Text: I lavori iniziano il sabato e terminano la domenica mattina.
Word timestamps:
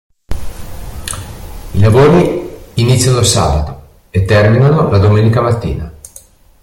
I 1.75 1.79
lavori 1.79 2.49
iniziano 2.73 3.19
il 3.19 3.25
sabato 3.27 3.87
e 4.09 4.25
terminano 4.25 4.89
la 4.89 4.97
domenica 4.97 5.41
mattina. 5.41 5.93